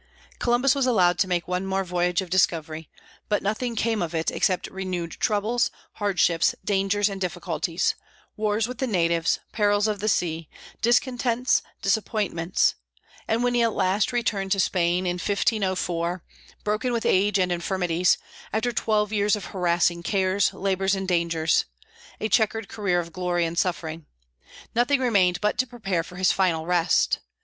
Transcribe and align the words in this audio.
Columbus 0.39 0.73
was 0.73 0.87
allowed 0.87 1.19
to 1.19 1.27
make 1.27 1.47
one 1.47 1.63
more 1.63 1.83
voyage 1.83 2.21
of 2.23 2.31
discovery, 2.31 2.89
but 3.29 3.43
nothing 3.43 3.75
came 3.75 4.01
of 4.01 4.15
it 4.15 4.31
except 4.31 4.65
renewed 4.71 5.11
troubles, 5.19 5.69
hardships, 5.91 6.55
dangers, 6.65 7.07
and 7.07 7.21
difficulties; 7.21 7.93
wars 8.35 8.67
with 8.67 8.79
the 8.79 8.87
natives, 8.87 9.37
perils 9.51 9.87
of 9.87 9.99
the 9.99 10.09
sea, 10.09 10.49
discontents, 10.81 11.61
disappointments; 11.83 12.73
and 13.27 13.43
when 13.43 13.55
at 13.57 13.73
last 13.73 14.09
he 14.09 14.15
returned 14.15 14.51
to 14.53 14.59
Spain, 14.59 15.05
in 15.05 15.19
1504, 15.19 16.23
broken 16.63 16.91
with 16.91 17.05
age 17.05 17.37
and 17.37 17.51
infirmities, 17.51 18.17
after 18.51 18.71
twelve 18.71 19.13
years 19.13 19.35
of 19.35 19.45
harassing 19.53 20.01
cares, 20.01 20.51
labors, 20.51 20.95
and 20.95 21.07
dangers 21.07 21.65
(a 22.19 22.27
checkered 22.27 22.67
career 22.67 22.99
of 22.99 23.13
glory 23.13 23.45
and 23.45 23.59
suffering), 23.59 24.07
nothing 24.73 24.99
remained 24.99 25.39
but 25.41 25.59
to 25.59 25.67
prepare 25.67 26.01
for 26.01 26.15
his 26.15 26.31
final 26.31 26.65
rest. 26.65 27.19